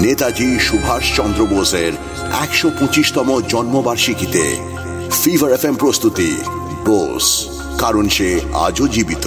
নেতাজি 0.00 0.60
সুভাষ 0.60 1.16
চন্দ্র 1.16 1.46
বোসের 1.46 1.92
একশো 2.40 2.70
পঁচিশতম 2.80 3.40
জন্মবার্ষিকীতে 3.48 4.44
ফিভার 5.24 5.52
এফ 5.52 5.64
প্রস্তুতি। 5.78 6.30
বোস, 6.84 7.26
কারণ 7.78 8.08
সে 8.08 8.40
আজও 8.54 8.88
জীবিত। 8.88 9.26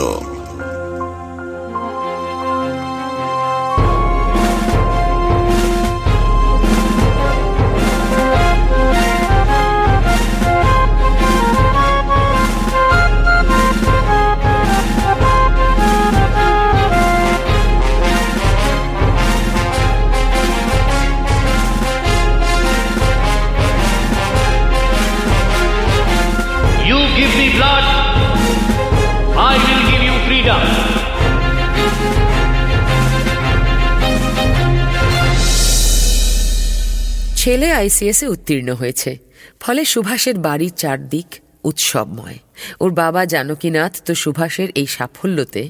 ছেলে 37.36 37.72
আইসিএসে 37.72 38.28
উত্তীর্ণ 38.28 38.74
হয়েছে। 38.74 39.18
ফলে 39.60 39.86
সুভাষের 39.86 40.38
বাড়ির 40.38 40.70
চারদিক 40.70 41.26
উৎসবময়। 41.64 42.38
ওর 42.80 42.92
বাবা 42.92 43.26
জানকীনাথ 43.26 44.02
তো 44.06 44.16
সুভাষের 44.16 44.70
এই 44.76 44.86
সাফল্যতে 44.86 45.70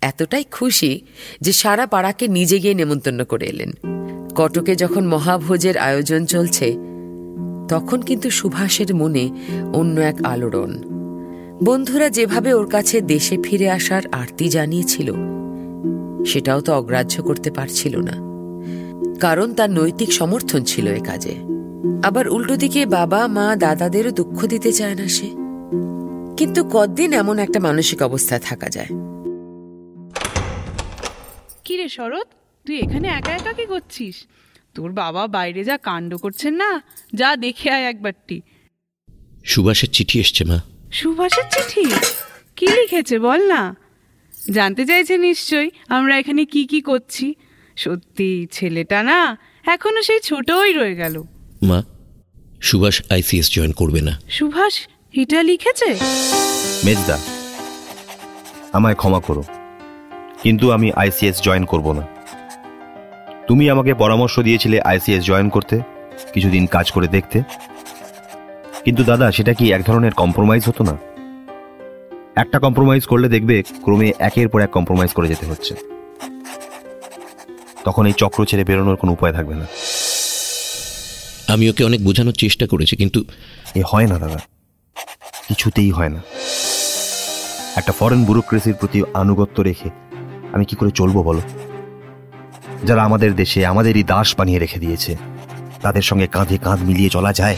এতটাই 0.00 0.44
খুশি 0.44 1.00
যে 1.40 1.52
সারা 1.52 1.86
পাড়াকে 1.86 2.28
নিজে 2.28 2.58
গিয়ে 2.58 2.74
নেমন্তন্ন 2.74 3.24
করে 3.24 3.46
এলেন। 3.46 3.72
কটকে 4.34 4.76
যখন 4.76 5.06
মহাভোজের 5.06 5.78
আয়োজন 5.78 6.26
চলছে 6.26 6.95
তখন 7.68 8.00
কিন্তু 8.00 8.30
সুভাষের 8.30 8.94
মনে 8.94 9.30
অন্য 9.74 10.00
এক 10.00 10.24
আলোড়ন। 10.24 10.72
বন্ধুরা, 11.64 12.08
যেভাবে 12.08 12.54
ওর 12.54 12.70
কাছে 12.70 13.00
দেশে 13.00 13.36
ফিরে 13.42 13.70
আসার 13.70 14.02
আরতি 14.12 14.48
জানিয়েছিল, 14.48 15.12
সেটাও 16.26 16.60
তো 16.60 16.72
অগ্রাহ্য 16.72 17.22
করতে 17.22 17.50
পারছিল 17.50 17.96
না। 18.00 18.16
কারণ 19.20 19.54
তার 19.54 19.70
নৈতিক 19.70 20.12
সমর্থন 20.12 20.62
ছিল 20.64 20.86
এ 20.86 21.00
কাজে। 21.04 21.34
আবার 22.02 22.28
উল্টো 22.28 22.56
দিকে 22.56 22.86
বাবা, 22.86 23.26
মা, 23.26 23.56
দাদাদেরও 23.56 24.10
দুঃখ 24.10 24.46
দিতে 24.46 24.72
চায় 24.72 24.94
না 24.94 25.08
সে। 25.08 25.28
কিন্তু 26.36 26.64
কদিন 26.64 27.12
এমন 27.12 27.38
একটা 27.38 27.60
মানসিক 27.60 28.02
অবস্থায় 28.02 28.40
থাকা 28.44 28.68
যায়? 28.68 28.86
কিরে 31.64 31.88
শরৎ, 31.88 32.26
তুই 32.66 32.76
এখানে 32.76 33.08
একা 33.08 33.32
একা 33.32 33.52
কি 33.52 33.66
করছিস? 33.66 34.14
তোর 34.76 34.90
বাবা 35.02 35.22
বাইরে 35.26 35.60
যা 35.64 35.76
কাণ্ড 35.78 36.10
করছেন 36.14 36.54
না 36.62 36.70
যা 37.14 37.28
দেখে 37.36 37.68
আয় 37.70 37.84
একবারটি 37.92 38.36
সুভাষের 39.44 39.90
চিঠি 39.90 40.16
এসছে 40.20 40.42
মা। 40.44 40.58
সুভাষের 40.92 41.46
চিঠি? 41.54 41.84
কি 42.56 42.66
লিখেছে 42.76 43.16
বল 43.18 43.40
না? 43.52 43.62
জানতে 44.52 44.82
চাইছে 44.86 45.14
নিশ্চয়ই 45.18 45.70
আমরা 45.88 46.12
এখানে 46.18 46.42
কি 46.44 46.62
কি 46.66 46.80
করছি। 46.80 47.26
সত্যি 47.76 48.30
ছেলেটা 48.52 48.98
না 49.02 49.18
এখনও 49.66 50.02
সেই 50.02 50.20
ছোটই 50.20 50.72
রয়ে 50.72 50.94
গেল। 50.94 51.16
মা 51.62 51.78
সুভাষ 52.60 52.96
আইসিএস 53.10 53.46
জয়েন 53.54 53.72
করবে 53.72 54.00
না। 54.00 54.12
সুভাষ 54.28 54.74
এটা 55.14 55.38
লিখেছে? 55.42 55.88
মেজদা 56.84 57.16
আমায় 58.72 58.94
ক্ষমা 58.94 59.20
করো 59.20 59.42
কিন্তু 60.42 60.64
আমি 60.72 60.88
আইসিএস 60.92 61.36
জয়েন 61.42 61.64
করব 61.64 61.86
না। 61.92 62.04
তুমি 63.48 63.70
আমাকে 63.70 63.94
পরামর্শ 63.94 64.40
দিয়েছিলে 64.40 64.80
আইসিএস 64.80 65.24
জয়েন 65.24 65.48
করতে 65.48 65.80
কিছুদিন 66.34 66.66
কাজ 66.66 66.90
করে 66.90 67.08
দেখতে। 67.08 67.42
কিন্তু 68.84 69.04
দাদা 69.04 69.32
সেটা 69.32 69.54
কি 69.54 69.72
এক 69.72 69.82
ধরনের 69.82 70.12
কম্প্রোমাইজ 70.12 70.64
হতো 70.64 70.84
না? 70.84 70.96
একটা 72.36 72.58
কম্প্রোমাইজ 72.58 73.06
করলে 73.06 73.28
দেখবে 73.28 73.62
ক্রমে 73.62 74.12
একের 74.18 74.48
পর 74.48 74.60
এক 74.60 74.70
কম্প্রোমাইজ 74.70 75.12
করে 75.12 75.28
যেতে 75.28 75.46
হচ্ছে। 75.46 75.74
তখন 77.84 78.06
এই 78.06 78.12
চক্র 78.12 78.44
ছেড়ে 78.44 78.64
বেরোনোর 78.64 78.96
কোনো 78.96 79.12
উপায় 79.12 79.32
থাকবে 79.32 79.54
না। 79.54 79.66
আমি 81.48 81.70
ওকে 81.70 81.84
অনেক 81.84 82.04
বোঝানোর 82.04 82.32
চেষ্টা 82.32 82.66
করেছি 82.66 82.96
কিন্তু 82.96 83.24
এ 83.74 83.82
হয় 83.86 84.06
না 84.06 84.18
দাদা। 84.18 84.38
কিছুতেই 85.48 85.90
হয় 85.90 86.08
না। 86.08 86.20
একটা 87.76 87.92
ফরেন 87.92 88.24
ব্যুরোক্রেসির 88.24 88.74
প্রতি 88.74 89.02
আনুগত্য 89.14 89.62
রেখে 89.62 89.90
আমি 90.52 90.64
কি 90.64 90.76
করে 90.76 90.90
চলবো 90.90 91.22
বলো? 91.22 91.40
যারা 92.84 93.04
আমাদের 93.04 93.36
দেশে 93.36 93.66
আমাদেরই 93.66 94.02
দাস 94.02 94.34
বানিয়ে 94.38 94.58
রেখে 94.58 94.80
দিয়েছে। 94.80 95.16
তাদের 95.82 96.02
সঙ্গে 96.02 96.26
কাঁধে 96.26 96.58
কাঁধ 96.58 96.82
মিলিয়ে 96.82 97.08
চলা 97.08 97.32
যায়। 97.32 97.56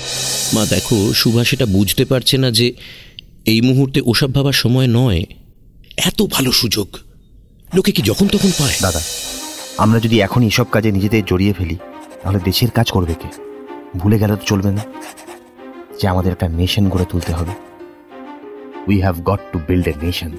মা 0.52 0.66
দেখো 0.66 1.12
সুভাষ 1.12 1.52
এটা 1.52 1.66
বুঝতে 1.66 2.04
পারছে 2.04 2.38
না 2.38 2.50
যে 2.50 2.74
এই 3.44 3.60
মুহূর্তে 3.60 4.02
ওসব 4.04 4.34
ভাবার 4.34 4.52
সময় 4.52 4.86
নয়। 4.86 5.24
এত 5.96 6.22
ভালো 6.22 6.52
সুযোগ। 6.52 6.96
লোকে 7.74 7.92
কি 7.92 8.02
যখন 8.02 8.28
তখন 8.28 8.50
পায়? 8.58 8.74
দাদা 8.82 9.00
আমরা 9.78 10.00
যদি 10.00 10.20
এখন 10.20 10.42
এসব 10.42 10.64
কাজে 10.72 10.92
নিজেদের 10.92 11.24
জড়িয়ে 11.24 11.52
ফেলি 11.52 11.76
তাহলে 12.22 12.38
দেশের 12.44 12.70
কাজ 12.70 12.90
করবে 12.90 13.14
কে? 13.14 13.28
ভুলে 13.98 14.18
গেলে 14.18 14.36
তো 14.36 14.42
চলবে 14.46 14.70
না। 14.70 14.80
যে 16.02 16.08
আমাদের 16.08 16.32
একটা 16.32 16.48
নেশন 16.48 16.88
গড়ে 16.88 17.04
তুলতে 17.10 17.32
হবে। 17.32 17.52
We 18.88 19.00
have 19.00 19.22
got 19.22 19.40
to 19.52 19.60
build 19.68 19.88
a 19.88 19.92
nation 20.02 20.32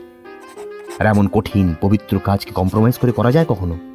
আর 0.99 1.05
এমন 1.05 1.27
কঠিন 1.27 1.75
পবিত্র 1.81 2.19
কাজকে 2.19 2.51
কম্প্রোমাইজ 2.51 2.97
করে 2.97 3.11
করা 3.11 3.31
যায় 3.31 3.45
কখনো? 3.45 3.88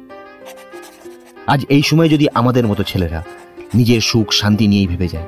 আজ 1.47 1.65
এই 1.69 1.81
সময় 1.81 2.09
যদি 2.09 2.27
আমাদের 2.33 2.67
মতো 2.67 2.83
ছেলেরা 2.83 3.23
নিজের 3.73 4.01
সুখ 4.01 4.31
শান্তি 4.31 4.67
নিয়েই 4.67 4.87
ভেবে 4.87 5.07
যায় 5.07 5.27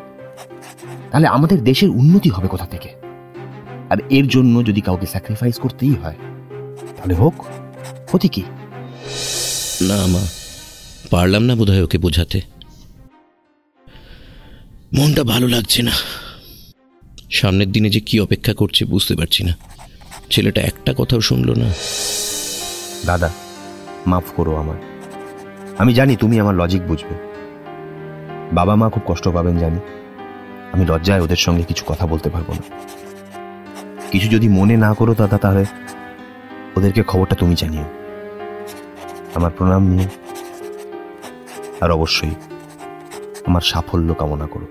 তাহলে 1.12 1.28
আমাদের 1.28 1.64
দেশের 1.64 1.90
উন্নতি 1.90 2.30
হবে 2.30 2.48
কোথা 2.48 2.66
থেকে? 2.66 2.90
আর 3.90 3.98
এর 4.10 4.28
জন্য 4.28 4.66
যদি 4.66 4.82
কাউকে 4.82 5.06
স্যাক্রিফাইস 5.06 5.60
করতেই 5.60 5.94
হয় 6.04 6.16
তাহলে 6.98 7.14
হোক 7.14 7.46
ক্ষতি 8.06 8.28
কি? 8.28 8.44
না 9.82 10.08
মা 10.08 10.20
পারলাম 11.12 11.44
না 11.44 11.56
বোধহয় 11.56 11.84
ওকে 11.84 11.98
বোঝাতে। 11.98 12.42
মনটা 14.94 15.24
ভালো 15.24 15.48
লাগছে 15.48 15.84
না। 15.84 15.92
সামনের 17.32 17.72
দিনে 17.72 17.90
যে 17.90 18.00
কি 18.00 18.20
অপেক্ষা 18.20 18.54
করছে 18.54 18.86
বুঝতে 18.86 19.16
পারছি 19.16 19.44
না। 19.44 19.58
ছেলেটা 20.30 20.62
একটা 20.62 20.94
কথাও 20.98 21.22
শুনলো 21.22 21.56
না। 21.56 21.74
দাদা 23.06 23.30
মাফ 24.08 24.24
করো 24.36 24.56
আমার 24.56 24.76
আমি 25.78 25.94
জানি 25.94 26.16
তুমি 26.16 26.40
আমার 26.40 26.56
লজিক 26.56 26.88
বুঝবে। 26.88 27.16
বাবা 28.54 28.76
মা 28.76 28.90
খুব 28.90 29.04
কষ্ট 29.06 29.28
পাবেন, 29.28 29.58
জানি। 29.58 29.80
আমি 30.72 30.86
লজ্জায় 30.86 31.20
ওদের 31.20 31.36
সঙ্গে 31.36 31.64
কিছু 31.64 31.84
কথা 31.88 32.08
বলতে 32.08 32.30
পারব 32.30 32.54
না। 32.54 32.78
কিছু 34.12 34.28
যদি 34.28 34.50
মনে 34.50 34.78
না 34.78 34.94
করো 34.94 35.16
দাদা, 35.16 35.38
তাহলে 35.38 35.66
ওদেরকে 36.78 37.04
খবরটা 37.04 37.36
তুমি 37.36 37.56
জানিও। 37.56 37.84
আমার 39.34 39.52
প্রণাম 39.52 39.88
নিয়ে 39.88 40.08
আর 41.82 41.92
অবশ্যই 41.92 42.36
আমার 43.46 43.62
সাফল্য 43.62 44.14
কামনা 44.14 44.48
করো। 44.48 44.68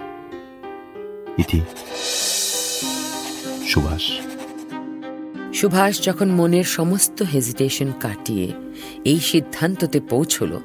ইতি 1.39 1.61
সুভাষ। 3.67 4.03
সুভাষ 5.55 6.03
যখন 6.03 6.29
মনের 6.29 6.65
সমস্ত 6.65 7.23
হেজিটেশন 7.23 7.93
কাটিয়ে 8.01 8.53
এই 9.05 9.21
সিদ্ধান্ততে 9.21 10.01
পৌঁছল 10.01 10.59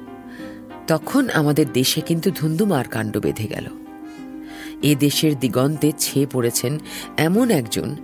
তখন 0.86 1.28
আমাদের 1.30 1.72
দেশে 1.72 2.00
কিন্তু 2.00 2.30
ধুন্দুমার 2.30 2.88
কাণ্ড 2.88 3.18
বেঁধে 3.18 3.46
গেল। 3.46 3.66
এ 4.82 4.96
দেশের 4.96 5.38
দিগন্তে 5.38 5.92
ছেয়ে 5.98 6.26
পড়েছেন 6.26 6.78
এমন 7.16 7.50
একজন 7.50 7.96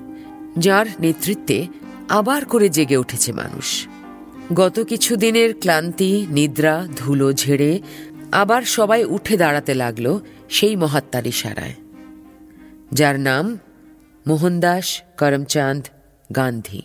যার 0.58 0.86
নেতৃত্বে 1.00 1.66
আবার 2.08 2.44
করে 2.44 2.68
জেগে 2.68 2.96
উঠেছে 2.96 3.32
মানুষ। 3.32 3.86
গত 4.54 4.80
কিছু 4.80 5.16
দিনের 5.16 5.54
ক্লান্তি, 5.60 6.26
নিদ্রা, 6.30 6.88
ধুলো 6.96 7.32
ঝেড়ে 7.32 7.80
আবার 8.32 8.62
সবাই 8.62 9.04
উঠে 9.04 9.36
দাঁড়াতে 9.36 9.74
লাগল 9.74 10.18
সেই 10.50 10.76
মহাত্মার 10.76 11.26
ইশারায়। 11.26 11.74
যার 12.92 13.20
নাম 13.20 13.58
মোহনদাস 14.26 15.02
করমচাঁদ 15.18 15.86
গান্ধী। 16.36 16.82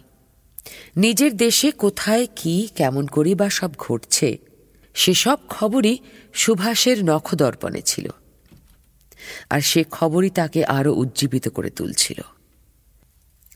নিজের 0.97 1.37
দেশে 1.37 1.71
কোথায় 1.71 2.27
কি, 2.35 2.67
কেমন 2.75 3.07
করি 3.07 3.35
বা 3.35 3.49
সব 3.49 3.71
ঘটছে 3.79 4.52
সেসব 4.93 5.37
খবরই 5.49 5.97
সুভাষের 6.33 7.05
নখদর্পণে 7.05 7.81
ছিল। 7.81 8.09
আর 9.49 9.61
সে 9.61 9.83
খবরই 9.83 10.29
তাকে 10.29 10.65
আরও 10.65 10.93
উজ্জীবিত 10.93 11.47
করে 11.47 11.69
তুলছিল। 11.69 12.21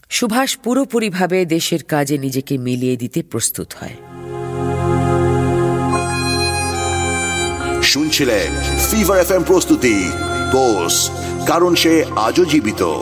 সুভাষ 0.10 0.58
পুরোপুরিভাবে 0.58 1.46
দেশের 1.46 1.84
কাজে 1.84 2.18
নিজেকে 2.18 2.58
মিলিয়ে 2.58 2.98
দিতে 2.98 3.24
প্রস্তুত 3.24 3.68
হয়। 3.80 3.96
শুনছিলেন 7.84 8.52
ফিভার 8.92 9.20
এফ 9.20 9.48
প্রস্তুতি। 9.48 10.10
বোস 10.52 11.10
কারণ 11.48 11.76
সে 11.76 12.06
আজও 12.16 12.46
জীবিত। 12.46 13.02